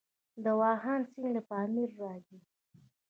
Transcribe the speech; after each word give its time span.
د 0.43 0.45
واخان 0.61 1.01
سیند 1.11 1.33
له 1.35 1.41
پامیر 1.49 1.89
راځي 2.01 2.39